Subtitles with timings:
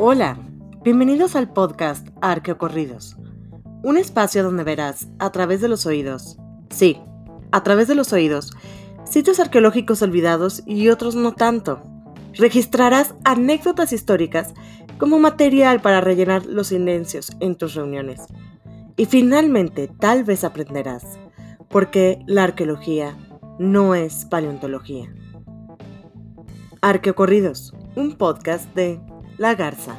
[0.00, 0.38] Hola,
[0.84, 3.16] bienvenidos al podcast Arqueocorridos,
[3.82, 6.38] un espacio donde verás, a través de los oídos,
[6.70, 7.00] sí,
[7.50, 8.52] a través de los oídos,
[9.02, 11.82] sitios arqueológicos olvidados y otros no tanto.
[12.34, 14.54] Registrarás anécdotas históricas
[14.98, 18.20] como material para rellenar los silencios en tus reuniones.
[18.96, 21.18] Y finalmente, tal vez aprenderás,
[21.68, 23.18] porque la arqueología
[23.58, 25.12] no es paleontología.
[26.82, 29.00] Arqueocorridos, un podcast de
[29.38, 29.96] La Garza.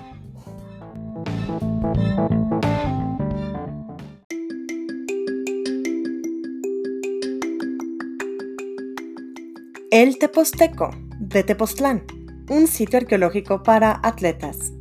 [9.92, 12.06] El Teposteco, de Tepoztlán,
[12.50, 14.74] un sitio arqueológico para atletas.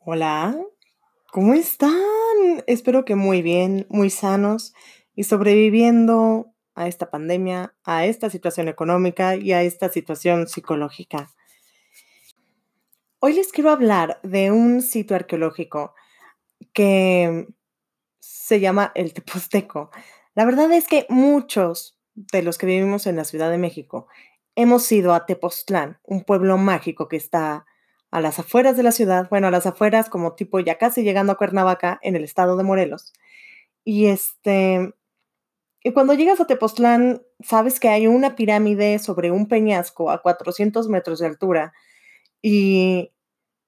[0.00, 0.58] Hola,
[1.30, 1.92] ¿cómo están?
[2.66, 4.74] Espero que muy bien, muy sanos
[5.14, 11.30] y sobreviviendo a esta pandemia, a esta situación económica y a esta situación psicológica.
[13.20, 15.94] Hoy les quiero hablar de un sitio arqueológico
[16.72, 17.46] que
[18.20, 19.90] se llama el Teposteco.
[20.34, 24.08] La verdad es que muchos de los que vivimos en la Ciudad de México
[24.56, 27.66] hemos ido a Tepoztlán, un pueblo mágico que está
[28.10, 31.32] a las afueras de la ciudad, bueno, a las afueras como tipo ya casi llegando
[31.32, 33.12] a Cuernavaca en el estado de Morelos.
[33.84, 34.94] Y este,
[35.92, 41.18] cuando llegas a Tepoztlán, sabes que hay una pirámide sobre un peñasco a 400 metros
[41.18, 41.72] de altura.
[42.42, 43.12] Y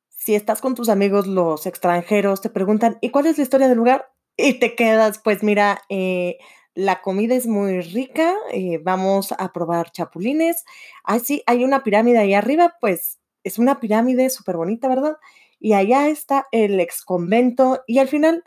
[0.09, 3.79] si estás con tus amigos los extranjeros, te preguntan, ¿y cuál es la historia del
[3.79, 4.11] lugar?
[4.37, 6.39] Y te quedas, pues mira, eh,
[6.75, 10.65] la comida es muy rica, eh, vamos a probar chapulines.
[11.05, 15.17] Ah, sí, hay una pirámide ahí arriba, pues es una pirámide súper bonita, ¿verdad?
[15.59, 18.45] Y allá está el ex convento y al final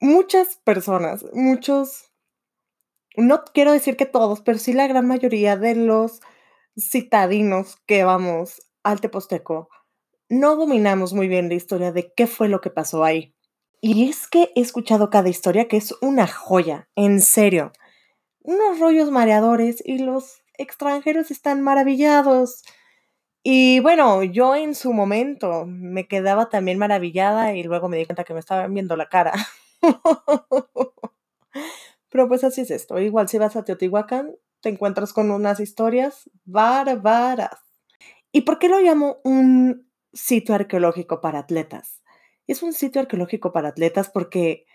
[0.00, 2.09] muchas personas, muchos,
[3.16, 6.20] no quiero decir que todos, pero sí la gran mayoría de los
[6.78, 9.68] citadinos que vamos al Teposteco,
[10.28, 13.34] no dominamos muy bien la historia de qué fue lo que pasó ahí.
[13.80, 17.72] Y es que he escuchado cada historia que es una joya, en serio.
[18.42, 22.62] Unos rollos mareadores y los extranjeros están maravillados.
[23.42, 28.24] Y bueno, yo en su momento me quedaba también maravillada y luego me di cuenta
[28.24, 29.32] que me estaban viendo la cara.
[32.10, 32.98] Pero pues así es esto.
[32.98, 37.58] Igual si vas a Teotihuacán, te encuentras con unas historias bárbaras.
[38.32, 42.02] ¿Y por qué lo llamo un sitio arqueológico para atletas?
[42.46, 44.66] Es un sitio arqueológico para atletas porque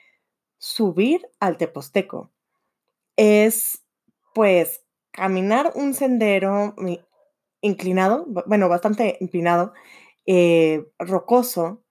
[0.58, 2.32] subir al Teposteco
[3.18, 3.84] es
[4.34, 6.76] pues caminar un sendero
[7.62, 9.74] inclinado, bueno, bastante inclinado,
[10.26, 11.85] eh, rocoso,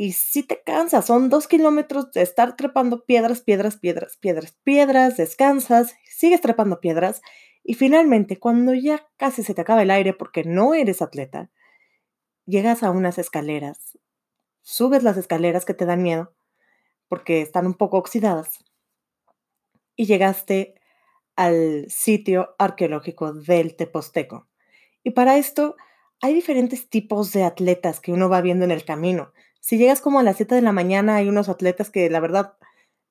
[0.00, 5.18] y si te cansas, son dos kilómetros de estar trepando piedras, piedras, piedras, piedras, piedras,
[5.18, 7.20] descansas, sigues trepando piedras,
[7.62, 11.50] y finalmente, cuando ya casi se te acaba el aire porque no eres atleta,
[12.46, 13.98] llegas a unas escaleras,
[14.62, 16.32] subes las escaleras que te dan miedo
[17.08, 18.64] porque están un poco oxidadas,
[19.96, 20.80] y llegaste
[21.36, 24.48] al sitio arqueológico del Teposteco.
[25.02, 25.76] Y para esto
[26.22, 29.34] hay diferentes tipos de atletas que uno va viendo en el camino.
[29.60, 32.54] Si llegas como a las 7 de la mañana, hay unos atletas que la verdad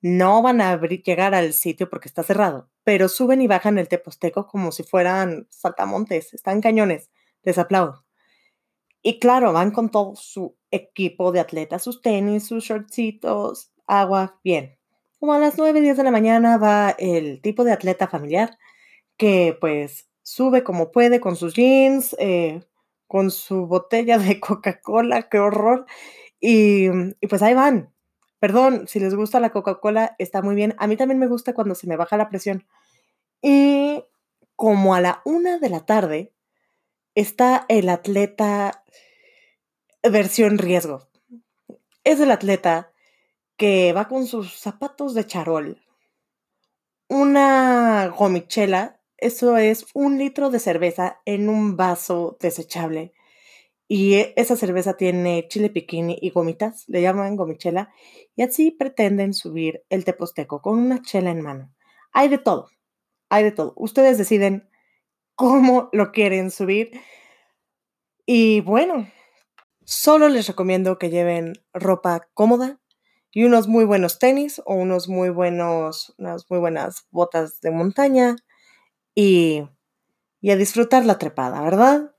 [0.02, 4.48] no van a llegar al sitio porque está cerrado, pero suben y bajan el teposteco
[4.48, 7.10] como si fueran saltamontes, están cañones,
[7.44, 8.06] les aplaudo.
[9.02, 14.78] Y claro, van con todo su equipo de atletas, sus tenis, sus shortcitos, agua, bien.
[15.20, 18.58] Como a las 9, 10 de la mañana va el tipo de atleta familiar
[19.18, 22.64] que pues sube como puede con sus jeans, eh,
[23.08, 25.86] con su botella de Coca-Cola, qué horror.
[26.40, 26.90] Y,
[27.28, 27.94] pues ahí van.
[28.40, 30.76] Perdón, si les gusta la Coca-Cola, está muy bien.
[30.78, 32.66] A mí también me gusta cuando se me baja la presión.
[33.42, 34.04] Y
[34.56, 36.34] como a la una de la tarde,
[37.16, 38.84] está el atleta
[40.04, 41.08] versión riesgo.
[42.04, 42.92] Es el atleta
[43.58, 45.82] que va con sus zapatos de charol,
[47.10, 53.12] una gomichela eso es un litro de cerveza en un vaso desechable.
[53.92, 57.92] Y e, esa cerveza tiene chile piquini y gomitas, le llaman gomichela,
[58.36, 61.74] y así pretenden subir el teposteco con una chela en mano.
[62.14, 62.70] Hay de todo,
[63.30, 63.74] hay de todo.
[63.76, 64.70] Ustedes deciden
[65.36, 66.92] cómo lo quieren subir.
[68.26, 69.10] Y bueno,
[69.86, 72.80] solo les recomiendo que lleven ropa cómoda
[73.32, 78.36] y unos muy buenos tenis o unos muy buenos, unas muy buenas botas de montaña
[79.16, 79.64] y,
[80.48, 82.14] a disfrutar la trepada, ¿verdad?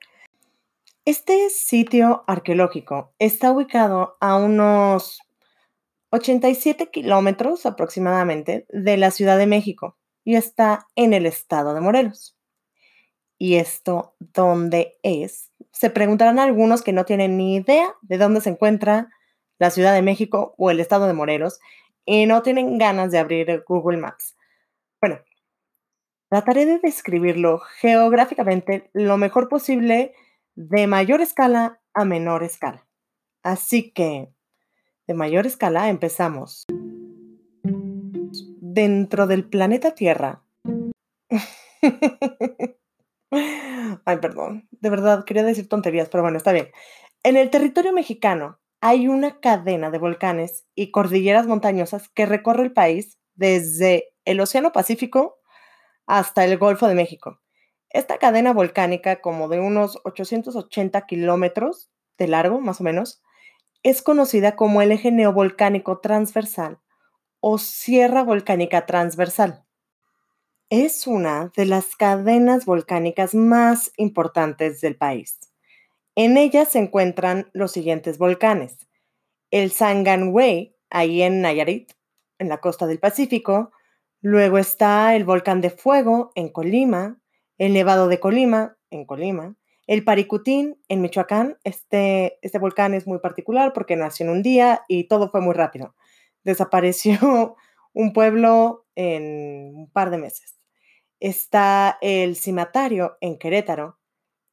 [1.05, 5.21] Este sitio arqueológico está ubicado a unos
[6.11, 12.37] 87 kilómetros aproximadamente de la Ciudad de México y está en el estado de Morelos.
[13.41, 15.51] ¿y esto dónde es?
[15.73, 19.09] Se preguntarán algunos que no tienen ni idea de dónde se encuentra
[19.59, 21.59] la Ciudad de México o el estado de Morelos
[22.05, 24.37] y no tienen ganas de abrir Google Maps.
[25.01, 25.21] Bueno,
[26.29, 30.13] trataré de describirlo geográficamente lo mejor posible
[30.55, 32.87] de mayor escala a menor escala.
[33.43, 34.33] Así que,
[35.07, 36.65] de mayor escala, empezamos.
[37.63, 40.43] Dentro del planeta Tierra.
[44.05, 44.69] Ay, perdón.
[44.71, 46.71] De verdad, quería decir tonterías, pero bueno, está bien.
[47.23, 52.73] En el territorio mexicano hay una cadena de volcanes y cordilleras montañosas que recorre el
[52.73, 55.39] país desde el Océano Pacífico
[56.07, 57.40] hasta el Golfo de México.
[57.91, 63.23] Esta cadena volcánica, como de unos 880 kilómetros de largo, más o menos,
[63.83, 66.79] es conocida como el eje neovolcánico transversal
[67.41, 69.65] o sierra volcánica transversal.
[70.69, 75.41] Es una de las cadenas volcánicas más importantes del país.
[76.15, 78.77] En ella se encuentran los siguientes volcanes.
[79.51, 81.93] El Sanganwei, ahí en Nayarit,
[82.39, 83.73] en la costa del Pacífico.
[84.21, 87.20] Luego está el volcán de Fuego, en Colima.
[87.61, 89.55] El Nevado de Colima, en Colima.
[89.87, 91.59] El Paricutín, en Michoacán.
[91.63, 95.53] Este, este volcán es muy particular porque nació en un día y todo fue muy
[95.53, 95.95] rápido.
[96.43, 97.57] Desapareció
[97.93, 100.59] un pueblo en un par de meses.
[101.21, 104.01] Está el Cimatario, en Querétaro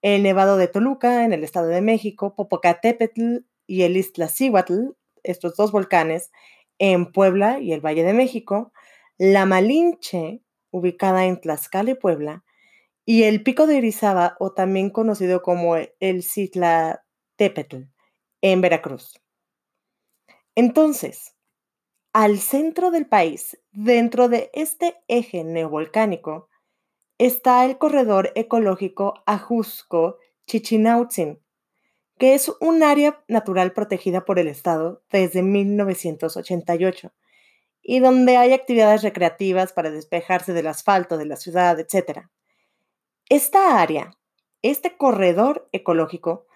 [0.02, 4.90] el Nevado de Toluca en el Estado de México, Popocatépetl y el Iztaccíhuatl,
[5.24, 6.32] estos dos volcanes,
[6.78, 8.72] en Puebla y el Valle de México,
[9.18, 12.44] la Malinche, ubicada en Tlaxcala y Puebla,
[13.10, 17.84] y el Pico de Irizaba, o también conocido como el Citlatépetl,
[18.42, 19.22] en Veracruz.
[20.56, 21.34] Entonces,
[22.12, 26.50] al centro del país, dentro de este eje neovolcánico,
[27.18, 31.40] está el corredor ecológico Ajusco-Chichinautzin,
[32.20, 37.14] que es un área natural protegida por el Estado desde 1988
[37.82, 42.28] y donde hay actividades recreativas para despejarse del asfalto de la ciudad, etc.
[43.30, 44.18] Esta área,
[44.62, 46.48] este corredor ecológico,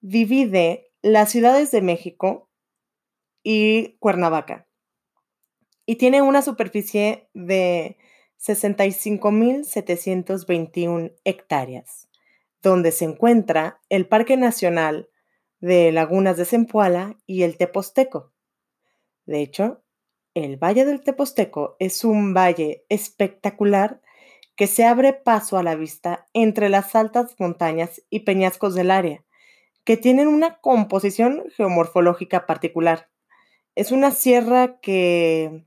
[0.00, 2.48] divide las ciudades de México
[3.42, 4.68] y Cuernavaca
[5.86, 7.96] y tiene una superficie de
[8.38, 12.08] 65.721 hectáreas,
[12.62, 15.10] donde se encuentra el Parque Nacional
[15.58, 18.32] de Lagunas de Zempoala y el Teposteco.
[19.26, 19.82] De hecho,
[20.34, 24.00] el Valle del Teposteco es un valle espectacular
[24.60, 29.24] que se abre paso a la vista entre las altas montañas y peñascos del área,
[29.84, 33.08] que tienen una composición geomorfológica particular.
[33.74, 35.64] Es una sierra que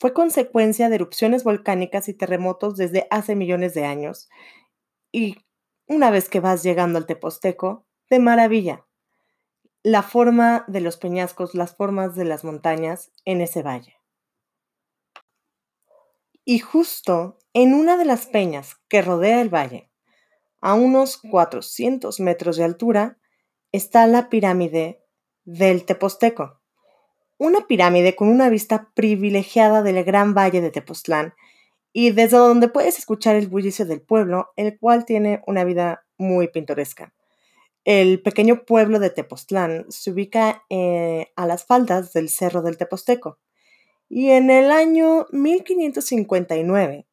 [0.00, 4.28] fue consecuencia de erupciones volcánicas y terremotos desde hace millones de años.
[5.12, 5.36] Y
[5.86, 8.84] una vez que vas llegando al Teposteco, de maravilla.
[9.84, 13.93] La forma de los peñascos, las formas de las montañas en ese valle.
[16.44, 19.90] Y justo en una de las peñas que rodea el valle,
[20.60, 23.18] a unos 400 metros de altura,
[23.72, 25.02] está la pirámide
[25.44, 26.60] del Teposteco
[27.38, 31.34] una pirámide con una vista privilegiada del gran valle de Tepoztlán
[31.92, 36.48] y desde donde puedes escuchar el bullicio del pueblo, el cual tiene una vida muy
[36.48, 37.12] pintoresca.
[37.84, 43.38] El pequeño pueblo de Tepoztlán se ubica eh, a las faldas del Cerro del Teposteco
[44.16, 47.04] y en el año 1559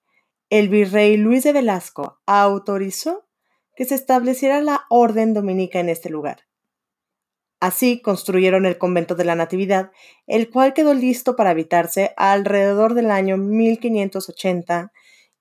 [0.51, 3.27] el virrey Luis de Velasco autorizó
[3.75, 6.41] que se estableciera la orden dominica en este lugar.
[7.59, 9.91] Así construyeron el convento de la Natividad,
[10.27, 14.93] el cual quedó listo para habitarse alrededor del año 1580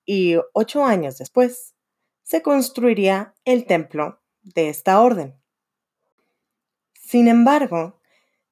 [0.03, 1.75] y ocho años después
[2.23, 5.39] se construiría el templo de esta orden.
[6.95, 8.00] Sin embargo,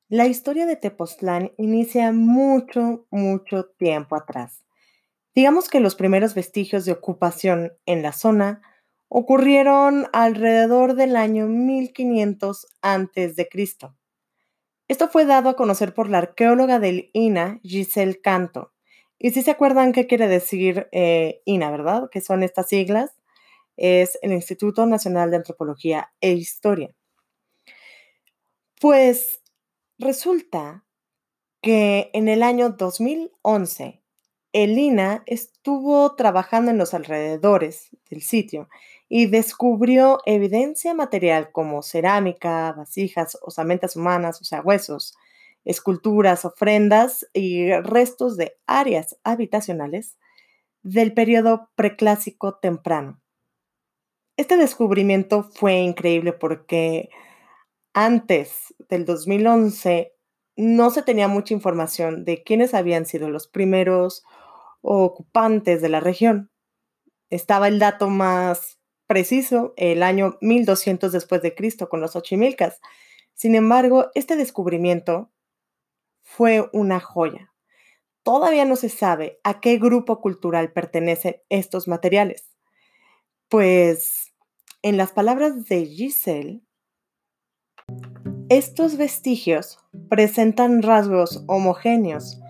[0.09, 4.65] la historia de Tepoztlán inicia mucho, mucho tiempo atrás.
[5.35, 8.63] Digamos que los primeros vestigios de ocupación en la zona
[9.07, 13.49] ocurrieron alrededor del año 1500 a.C.
[14.87, 18.73] Esto fue dado a conocer por la arqueóloga del INA, Giselle Canto.
[19.19, 22.09] Y si se acuerdan qué quiere decir eh, INA, ¿verdad?
[22.11, 23.11] Que son estas siglas.
[23.77, 26.89] Es el Instituto Nacional de Antropología e Historia.
[28.81, 29.38] Pues
[29.99, 30.85] resulta
[31.61, 34.01] que en el año 2011,
[34.53, 38.69] el INA estuvo trabajando en los alrededores del sitio
[39.07, 45.15] y descubrió evidencia material como cerámica, vasijas, osamentas humanas, o sea, huesos,
[45.65, 50.17] esculturas, ofrendas y restos de áreas habitacionales
[50.81, 53.19] del periodo preclásico temprano.
[54.37, 57.09] Este descubrimiento fue increíble porque
[57.93, 60.13] antes del 2011
[60.55, 64.23] no se tenía mucha información de quiénes habían sido los primeros
[64.81, 66.51] ocupantes de la región.
[67.29, 72.81] Estaba el dato más preciso, el año 1200 después de Cristo con los Ochimilcas.
[73.33, 75.31] Sin embargo, este descubrimiento
[76.21, 77.53] fue una joya.
[78.23, 82.51] Todavía no se sabe a qué grupo cultural pertenecen estos materiales.
[83.47, 84.33] Pues,
[84.81, 86.61] en las palabras de Giselle,
[88.49, 89.77] estos vestigios
[90.09, 92.41] presentan rasgos homogéneos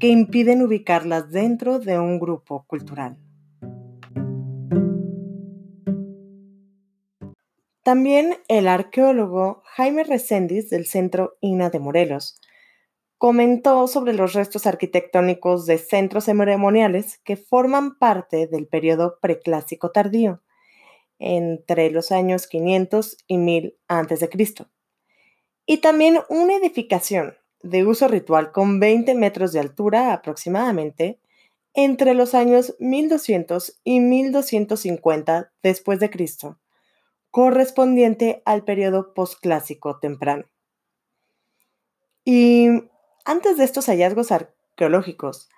[0.00, 3.18] que impiden ubicarlas dentro de un grupo cultural.
[7.82, 12.40] También el arqueólogo Jaime Reséndiz del Centro INA de Morelos
[13.18, 20.42] comentó sobre los restos arquitectónicos de centros ceremoniales que forman parte del periodo preclásico tardío,
[21.18, 24.28] entre los años 500 y 1000 a.C.
[25.66, 31.20] Y también una edificación de uso ritual con 20 metros de altura aproximadamente
[31.74, 36.58] entre los años 1200 y 1250 después de Cristo
[37.32, 40.44] correspondiente al periodo posclásico temprano.
[42.24, 42.68] Y
[43.24, 45.48] antes de estos hallazgos arqueológicos,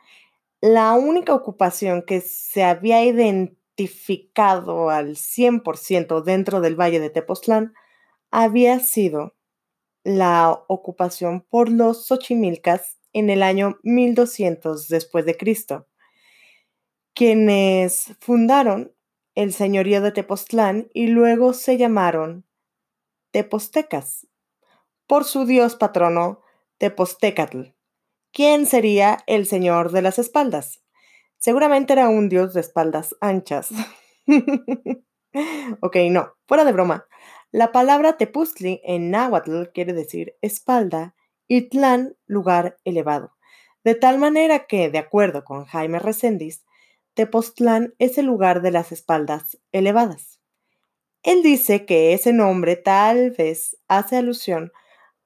[0.61, 7.75] la única ocupación que se había identificado al 100% dentro del valle de Tepoztlán
[8.31, 9.35] había sido
[10.05, 15.89] la ocupación por los Xochimilcas en el año 1200 después de Cristo,
[17.15, 18.95] quienes fundaron
[19.35, 22.45] el señorío de Tepoztlán y luego se llamaron
[23.31, 24.29] Tepostecas
[25.07, 26.41] por su dios patrono
[26.79, 27.69] Tepostecatl,
[28.33, 30.83] quien sería el señor de las espaldas.
[31.39, 33.71] Seguramente era un dios de espaldas anchas.
[35.81, 37.07] ok, no, fuera de broma.
[37.55, 41.15] La palabra tepuztli en náhuatl quiere decir espalda
[41.47, 43.37] y tlán lugar elevado.
[43.85, 46.65] De tal manera que, de acuerdo con Jaime Reséndiz,
[47.15, 50.41] Tepoztlán es el lugar de las espaldas elevadas.
[51.23, 54.73] Él dice que ese nombre tal vez hace alusión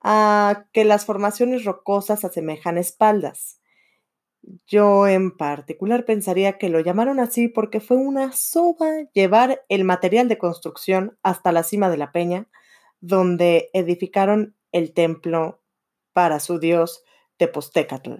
[0.03, 3.58] a que las formaciones rocosas asemejan espaldas.
[4.67, 10.29] Yo en particular pensaría que lo llamaron así porque fue una soba llevar el material
[10.29, 12.49] de construcción hasta la cima de la peña,
[13.01, 15.61] donde edificaron el templo
[16.13, 17.05] para su dios
[17.37, 18.15] Tepostecatl.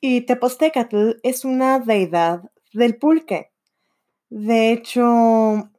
[0.00, 3.50] Y Tepostecatl es una deidad del pulque.
[4.28, 5.70] De hecho,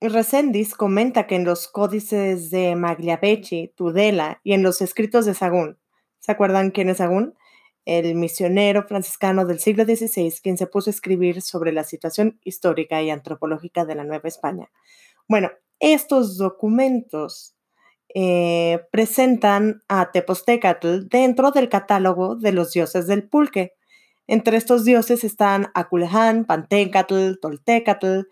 [0.00, 5.77] Resendiz comenta que en los códices de Magliabechi, Tudela y en los escritos de Sagún,
[6.18, 7.34] ¿se acuerdan quién es Sagún?
[7.84, 13.02] El misionero franciscano del siglo XVI, quien se puso a escribir sobre la situación histórica
[13.02, 14.70] y antropológica de la Nueva España.
[15.26, 17.54] Bueno, estos documentos
[18.14, 23.74] eh, presentan a Tepostecatl dentro del catálogo de los dioses del pulque.
[24.26, 28.22] Entre estos dioses están Aculeján, Pantecatl, Toltecatl,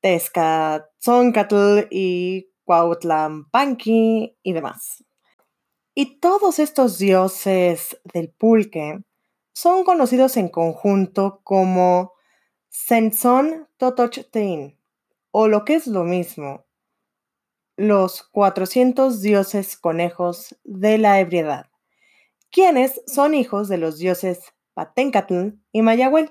[0.00, 5.04] Tezcatzoncatl y Cuautlampanqui y demás.
[5.94, 9.02] Y todos estos dioses del pulque
[9.52, 12.12] son conocidos en conjunto como
[12.68, 14.78] Senzon Totochtitlan,
[15.32, 16.64] o lo que es lo mismo,
[17.76, 21.70] los 400 dioses conejos de la ebriedad,
[22.50, 26.30] quienes son hijos de los dioses Patencatl y Mayahuel.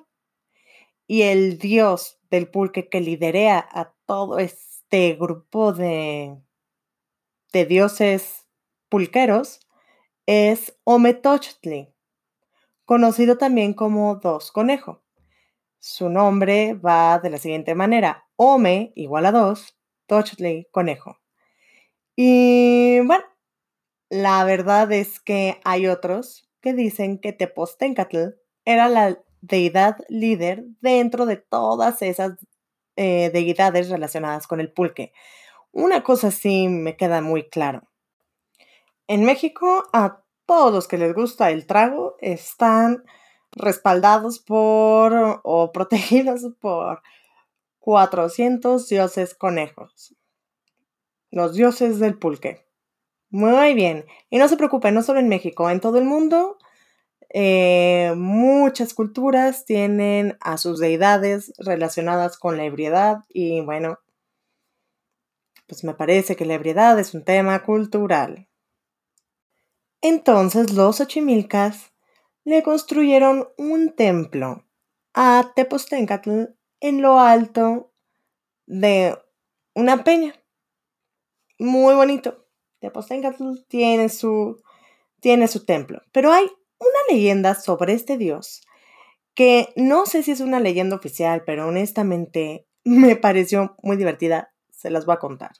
[1.08, 6.38] Y el dios del pulque que liderea a todo este grupo de,
[7.52, 8.49] de dioses
[8.90, 9.62] pulqueros
[10.26, 11.94] es Ometochtli,
[12.86, 15.04] conocido también como dos conejo.
[15.80, 19.78] Su nombre va de la siguiente manera: Ome igual a dos,
[20.08, 21.20] Tochtli conejo.
[22.16, 23.24] Y bueno,
[24.10, 31.26] la verdad es que hay otros que dicen que Tepostencatl era la deidad líder dentro
[31.26, 32.34] de todas esas
[32.98, 35.14] eh, deidades relacionadas con el pulque.
[35.72, 37.89] Una cosa sí me queda muy claro.
[39.10, 43.04] En México, a todos los que les gusta el trago están
[43.52, 47.02] respaldados por o protegidos por
[47.80, 50.16] 400 dioses conejos
[51.32, 52.66] los dioses del pulque.
[53.30, 54.06] Muy bien.
[54.30, 56.58] Y no se preocupen, no solo en México, en todo el mundo,
[57.30, 64.00] eh, muchas culturas tienen a sus deidades relacionadas con la ebriedad y bueno,
[65.68, 68.49] pues me parece que la ebriedad es un tema cultural.
[70.02, 71.92] Entonces los Ochimilcas
[72.46, 74.66] le construyeron un templo
[75.14, 76.46] a Tepoztencatl
[76.80, 77.92] en lo alto
[78.66, 79.18] de
[79.74, 80.34] una peña.
[81.58, 82.46] Muy bonito.
[82.80, 84.62] Tepostencatl tiene su,
[85.20, 86.02] tiene su templo.
[86.12, 86.46] Pero hay
[86.80, 88.62] una leyenda sobre este dios
[89.34, 94.54] que no sé si es una leyenda oficial, pero honestamente me pareció muy divertida.
[94.72, 95.52] Se las voy a contar.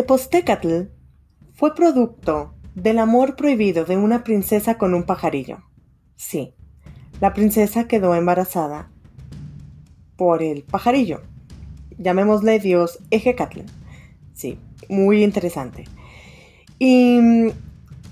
[0.00, 0.84] Tepostecatl
[1.52, 5.58] fue producto del amor prohibido de una princesa con un pajarillo.
[6.16, 6.54] Sí,
[7.20, 8.88] la princesa quedó embarazada
[10.16, 11.20] por el pajarillo.
[11.98, 13.60] Llamémosle Dios Ejecatl.
[14.32, 15.84] Sí, muy interesante.
[16.78, 17.50] Y mm,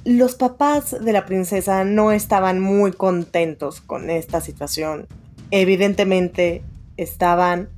[0.05, 5.07] los papás de la princesa no estaban muy contentos con esta situación.
[5.51, 6.63] Evidentemente
[6.99, 7.71] estaban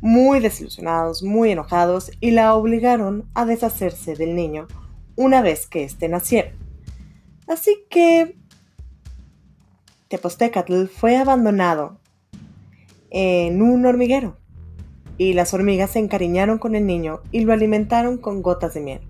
[0.00, 4.68] muy desilusionados, muy enojados y la obligaron a deshacerse del niño
[5.16, 6.52] una vez que éste naciera.
[7.46, 8.36] Así que
[10.08, 11.98] Tepostecatl fue abandonado
[13.10, 14.36] en un hormiguero
[15.18, 19.00] y las hormigas se encariñaron con el niño y lo alimentaron con gotas de miel.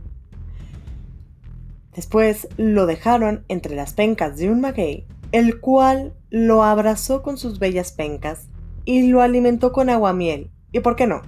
[1.94, 7.58] Después lo dejaron entre las pencas de un maguey, el cual lo abrazó con sus
[7.58, 8.48] bellas pencas
[8.84, 10.50] y lo alimentó con agua miel.
[10.72, 11.22] ¿Y por qué no?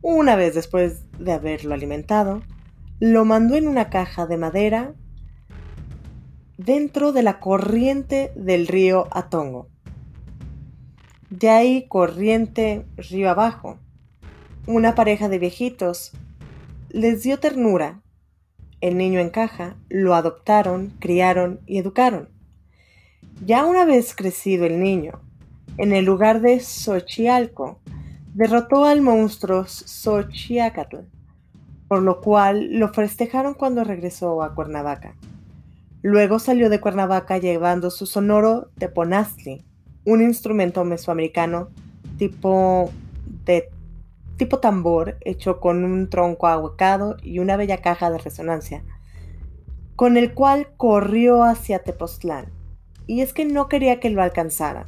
[0.00, 2.42] Una vez después de haberlo alimentado,
[3.00, 4.94] lo mandó en una caja de madera
[6.56, 9.68] dentro de la corriente del río Atongo.
[11.30, 13.78] De ahí corriente río abajo.
[14.66, 16.12] Una pareja de viejitos
[16.90, 18.02] les dio ternura.
[18.80, 22.28] El niño en caja lo adoptaron, criaron y educaron.
[23.44, 25.20] Ya una vez crecido el niño,
[25.76, 27.80] en el lugar de Xochialco,
[28.38, 30.98] derrotó al monstruo Xochiacatl
[31.88, 35.16] por lo cual lo festejaron cuando regresó a Cuernavaca.
[36.02, 39.64] Luego salió de Cuernavaca llevando su sonoro teponazli,
[40.04, 41.70] un instrumento mesoamericano
[42.16, 42.92] tipo
[43.44, 43.70] de
[44.36, 48.84] tipo tambor hecho con un tronco ahuecado y una bella caja de resonancia,
[49.96, 52.46] con el cual corrió hacia Tepoztlán.
[53.08, 54.86] Y es que no quería que lo alcanzaran.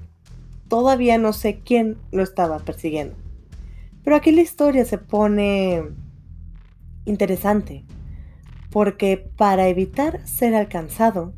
[0.68, 3.16] Todavía no sé quién lo estaba persiguiendo.
[4.11, 5.85] Pero aquí la historia se pone
[7.05, 7.85] interesante,
[8.68, 11.33] porque para evitar ser alcanzado,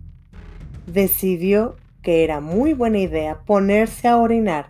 [0.87, 4.69] decidió que era muy buena idea ponerse a orinar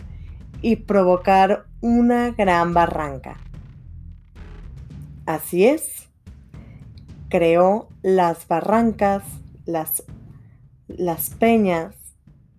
[0.62, 3.36] y provocar una gran barranca.
[5.24, 6.08] Así es,
[7.28, 9.22] creó las barrancas,
[9.64, 10.02] las,
[10.88, 11.94] las peñas,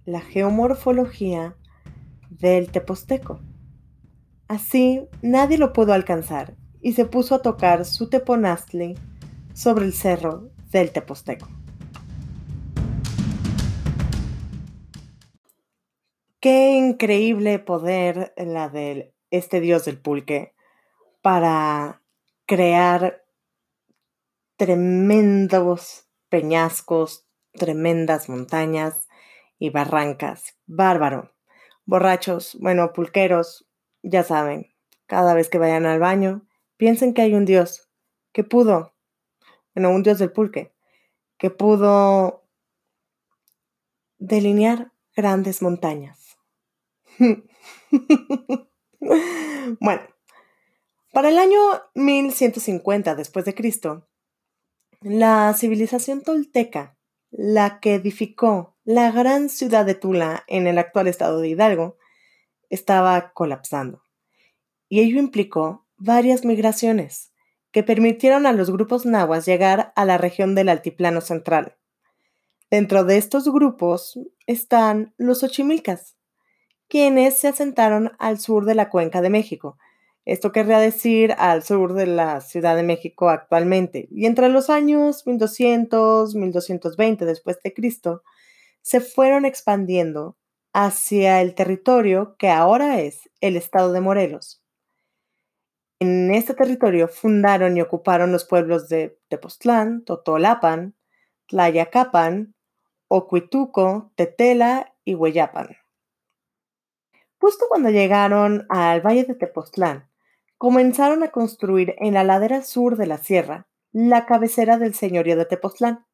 [0.06, 1.58] la geomorfología
[2.29, 3.41] del Teposteco.
[4.47, 8.95] Así nadie lo pudo alcanzar y se puso a tocar su teponazli
[9.53, 11.47] sobre el cerro del Teposteco.
[16.39, 20.53] Qué increíble poder la de este dios del pulque
[21.21, 22.01] para
[22.45, 23.23] crear
[24.58, 29.08] tremendos peñascos, tremendas montañas
[29.58, 30.58] y barrancas.
[30.65, 31.32] Bárbaro.
[31.86, 33.69] Borrachos, bueno, pulqueros,
[34.03, 34.73] ya saben,
[35.07, 36.45] cada vez que vayan al baño,
[36.83, 37.89] Piensen que hay un Dios
[38.33, 38.93] que pudo,
[39.73, 40.73] bueno, un Dios del pulque,
[41.37, 42.45] que pudo
[44.17, 46.35] delinear grandes montañas.
[49.79, 50.01] bueno,
[51.13, 51.59] para el año
[51.93, 54.09] 1150 después de Cristo,
[54.99, 56.97] la civilización tolteca,
[57.29, 61.97] la que edificó la gran ciudad de Tula en el actual estado de Hidalgo,
[62.69, 64.04] estaba colapsando.
[64.89, 67.32] Y ello implicó varias migraciones
[67.71, 71.76] que permitieron a los grupos nahuas llegar a la región del Altiplano Central.
[72.69, 76.15] Dentro de estos grupos están los ochimilcas,
[76.88, 79.78] quienes se asentaron al sur de la cuenca de México.
[80.26, 84.08] Esto querría decir al sur de la Ciudad de México actualmente.
[84.12, 88.23] Y entre los años 1200, 1220 después de Cristo,
[88.82, 90.38] se fueron expandiendo
[90.73, 94.62] hacia el territorio que ahora es el estado de Morelos.
[95.99, 100.95] En este territorio fundaron y ocuparon los pueblos de Tepoztlán, Totolapan,
[101.47, 102.55] Tlayacapan,
[103.07, 105.77] Ocuituco, Tetela y Hueyapan.
[107.39, 110.09] Justo cuando llegaron al valle de Tepoztlán,
[110.57, 115.45] comenzaron a construir en la ladera sur de la sierra la cabecera del señorío de
[115.45, 116.05] Tepoztlán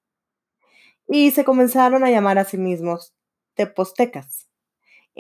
[1.08, 3.16] y se comenzaron a llamar a sí mismos
[3.56, 4.49] tepostecas.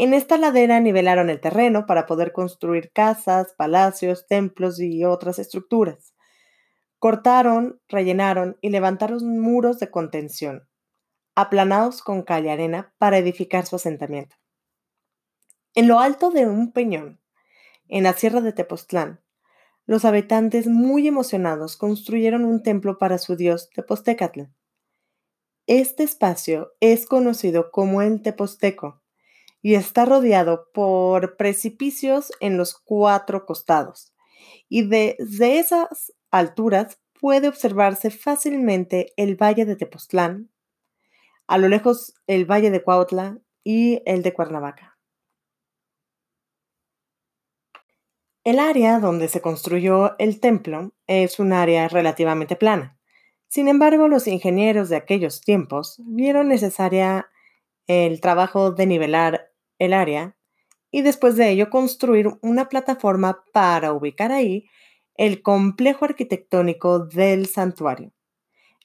[0.02, 6.16] En esta ladera nivelaron el terreno para poder construir casas, palacios, templos y otras estructuras.
[7.00, 10.70] Cortaron, rellenaron y levantaron muros de contención.
[11.36, 14.38] aplanados con cal y arena para edificar su asentamiento.
[15.76, 17.20] En lo alto de un peñón,
[17.90, 19.20] en la sierra de Tepoztlán,
[19.86, 24.44] los habitantes muy emocionados construyeron un templo para su dios Tepoztecatl.
[25.68, 29.02] Este espacio es conocido como el Tepozteco
[29.62, 34.14] y está rodeado por precipicios en los cuatro costados.
[34.70, 40.50] Y desde esas alturas puede observarse fácilmente el valle de Tepoztlán,
[41.48, 44.98] a lo lejos el valle de Cuautla y el de Cuernavaca.
[48.46, 52.98] El área donde se construyó el templo es un área relativamente plana.
[53.48, 57.30] Sin embargo, los ingenieros de aquellos tiempos vieron necesaria
[57.88, 59.49] el trabajo de nivelar
[59.80, 60.36] el área
[60.92, 64.70] y después de ello construir una plataforma para ubicar ahí
[65.16, 68.14] el complejo arquitectónico del santuario,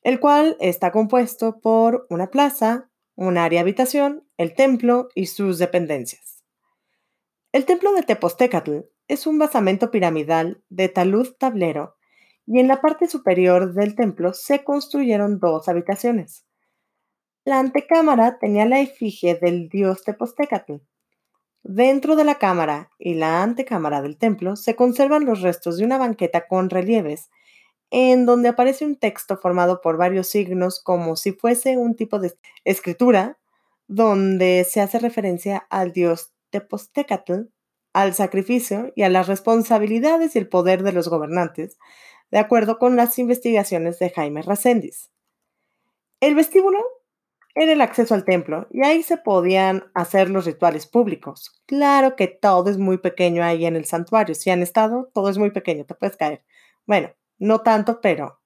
[0.02, 6.42] el cual está compuesto por una plaza, un área habitación, el templo y sus dependencias.
[7.52, 11.96] El templo de Tepostecatl es un basamento piramidal de talud tablero
[12.46, 16.43] y en la parte superior del templo se construyeron dos habitaciones.
[17.46, 20.76] La antecámara tenía la efigie del dios Tepostecatl
[21.62, 25.98] Dentro de la cámara y la antecámara del templo se conservan los restos de una
[25.98, 27.28] banqueta con relieves,
[27.90, 32.33] en donde aparece un texto formado por varios signos como si fuese un tipo de
[32.64, 33.38] escritura,
[33.88, 37.42] donde se hace referencia al dios Tepostecatl,
[37.92, 41.76] al sacrificio y a las responsabilidades y el poder de los gobernantes,
[42.30, 45.11] de acuerdo con las investigaciones de Jaime Rasendis.
[46.20, 46.78] El vestíbulo
[47.54, 51.62] era el acceso al templo y ahí se podían hacer los rituales públicos.
[51.66, 54.34] Claro que todo es muy pequeño ahí en el santuario.
[54.34, 56.42] Si han estado, todo es muy pequeño, te puedes caer.
[56.86, 58.40] Bueno, no tanto, pero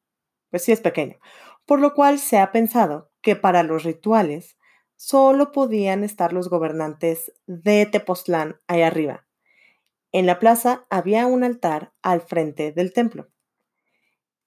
[0.50, 1.18] pues sí es pequeño.
[1.64, 4.58] Por lo cual se ha pensado que para los rituales
[4.96, 9.26] solo podían estar los gobernantes de Tepoztlán ahí arriba.
[10.12, 13.28] En la plaza había un altar al frente del templo.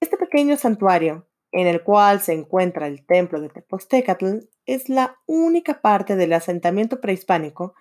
[0.00, 5.80] Este pequeño santuario en el cual se encuentra el templo de Tepoztecatl, es la única
[5.80, 7.74] parte del asentamiento prehispánico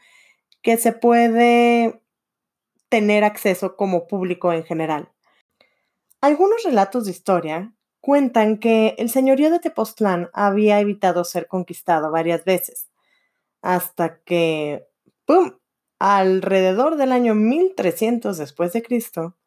[0.62, 2.02] que se puede
[2.90, 5.12] tener acceso como público en general.
[6.20, 12.44] Algunos relatos de historia cuentan que el señorío de Tepoztlán había evitado ser conquistado varias
[12.46, 12.90] veces,
[13.62, 14.88] hasta que,
[16.00, 19.38] alrededor del año 1300 después de Cristo,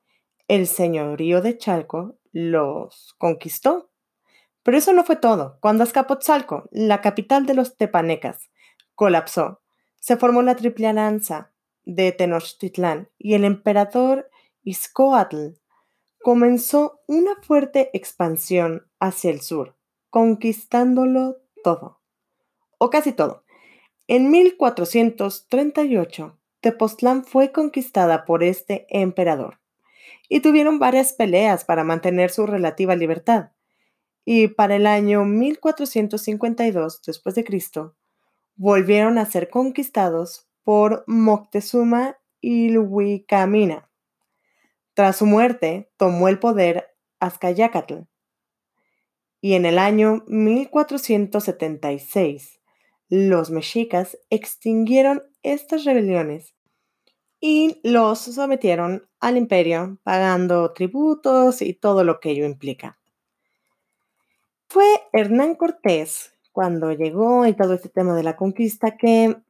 [0.49, 3.91] el señorío de Chalco los conquistó
[4.65, 5.59] pero eso no fue todo.
[5.61, 8.51] Cuando Azcapotzalco, la capital de los tepanecas,
[8.97, 9.61] colapsó,
[10.01, 11.53] se formó la Triple Alianza
[11.85, 14.31] de Tenochtitlán y el emperador
[14.63, 15.59] Izcoatl
[16.23, 19.77] comenzó una fuerte expansión hacia el sur,
[20.09, 22.01] conquistándolo todo,
[22.79, 23.45] o casi todo.
[24.07, 29.61] En 1438, Tepoztlán fue conquistada por este emperador
[30.31, 33.51] y tuvieron varias peleas para mantener su relativa libertad
[34.25, 37.97] y para el año 1452 después de Cristo
[38.57, 43.91] volvieron a ser conquistados por Moctezuma y Luicamina.
[44.95, 48.05] Tras su muerte, tomó el poder Azcayacatl.
[49.41, 52.61] Y en el año 1476,
[53.09, 56.55] los mexicas extinguieron estas rebeliones
[57.41, 62.99] y los sometieron al imperio, pagando tributos y todo lo que ello implica.
[64.75, 69.41] Fue Hernán Cortés, cuando llegó y todo este tema de la conquista, que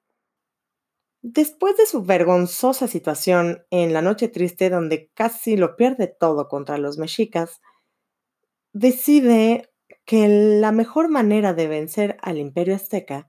[1.23, 6.77] después de su vergonzosa situación en la Noche Triste, donde casi lo pierde todo contra
[6.77, 7.63] los mexicas,
[8.75, 9.73] decide
[10.05, 10.29] que
[10.61, 13.27] la mejor manera de vencer al imperio azteca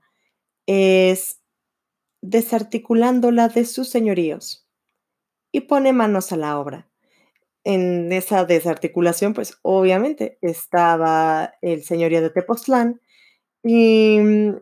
[0.66, 1.40] es
[2.20, 4.68] desarticulándola de sus señoríos
[5.50, 6.90] y pone manos a la obra
[7.66, 13.00] en esa desarticulación, pues obviamente estaba el señorío de Tepoztlán
[13.64, 14.56] y mm,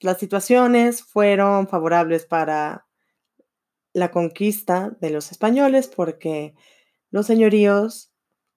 [0.00, 2.86] las situaciones fueron favorables para
[3.92, 6.54] la conquista de los españoles porque
[7.10, 8.14] los señoríos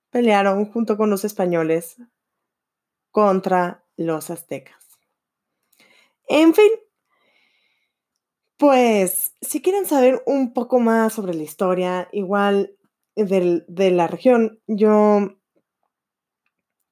[0.09, 1.97] pelearon junto con los españoles
[3.11, 4.85] contra los aztecas.
[6.29, 6.71] En fin,
[8.59, 12.75] pues, si quieren saber un poco más sobre la historia, igual
[13.15, 15.37] de la región, yo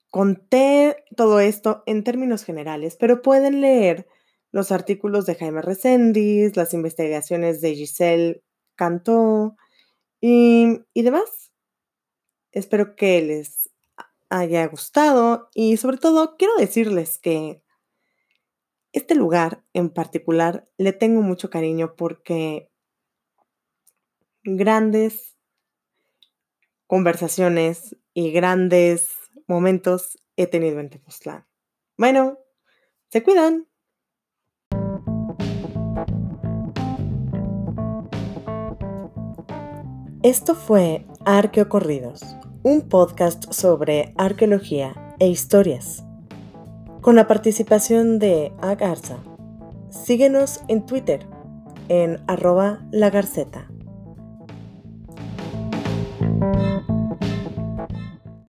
[0.09, 4.07] conté todo esto en términos generales, pero pueden leer
[4.51, 8.43] los artículos de Jaime Recendis, las investigaciones de Giselle
[8.75, 9.57] Cantó
[10.21, 11.51] y demás.
[12.53, 13.69] Espero que les
[14.29, 17.61] haya gustado y sobre todo quiero decirles que
[18.97, 22.71] Este lugar en particular le tengo mucho cariño porque
[24.43, 25.37] grandes
[26.87, 29.11] conversaciones y grandes
[29.45, 31.45] momentos he tenido en Tepoztlán.
[31.95, 32.39] Bueno,
[33.09, 33.67] se cuidan.
[40.23, 42.23] Esto fue Arqueocorridos,
[42.63, 46.06] un podcast sobre arqueología e historias,
[47.01, 49.17] con la participación de Agarza.
[49.89, 51.25] Síguenos en Twitter
[51.89, 53.67] en arroba lagarceta.